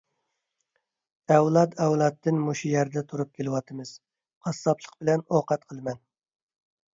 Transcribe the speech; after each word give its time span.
ئەۋلاد- 1.33 1.75
ئەۋلادتىن 1.83 2.39
مۇشۇ 2.45 2.71
يەردە 2.71 3.03
تۇرۇپ 3.11 3.29
كېلىۋاتىمىز، 3.41 3.93
قاسساپلىق 4.47 4.97
بىلەن 5.03 5.25
ئوقەت 5.37 5.69
قىلىمەن. 5.71 6.03